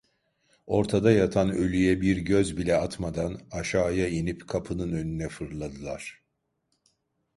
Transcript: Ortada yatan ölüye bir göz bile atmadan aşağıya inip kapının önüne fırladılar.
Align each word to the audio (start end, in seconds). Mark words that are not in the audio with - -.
Ortada 0.65 1.11
yatan 1.11 1.49
ölüye 1.51 2.01
bir 2.01 2.17
göz 2.17 2.57
bile 2.57 2.75
atmadan 2.77 3.41
aşağıya 3.51 4.07
inip 4.09 4.47
kapının 4.47 4.91
önüne 4.93 5.29
fırladılar. 5.29 6.21